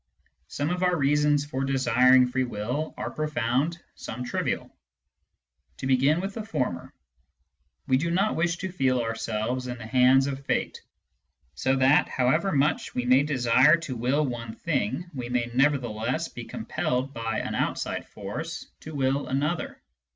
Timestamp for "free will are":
2.25-3.11